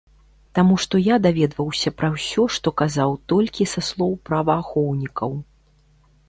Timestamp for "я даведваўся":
1.07-1.93